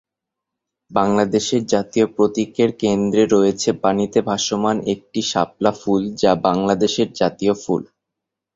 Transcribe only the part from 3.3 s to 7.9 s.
রয়েছে পানিতে ভাসমান একটি শাপলা ফুল যা বাংলাদেশের জাতীয় ফুল।